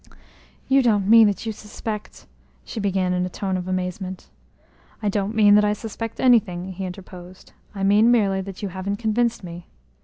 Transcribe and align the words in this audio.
"You 0.67 0.81
don't 0.81 1.07
mean 1.07 1.27
that 1.27 1.45
you 1.45 1.51
suspect?" 1.51 2.25
she 2.65 2.79
began 2.79 3.13
in 3.13 3.23
a 3.23 3.29
tone 3.29 3.55
of 3.55 3.67
amazement. 3.67 4.31
"I 4.99 5.09
don't 5.09 5.35
mean 5.35 5.53
that 5.53 5.63
I 5.63 5.73
suspect 5.73 6.19
anything," 6.19 6.71
he 6.71 6.85
interposed. 6.85 7.53
"I 7.75 7.83
mean 7.83 8.09
merely 8.09 8.41
that 8.41 8.63
you 8.63 8.69
haven't 8.69 8.95
convinced 8.95 9.43
me. 9.43 9.67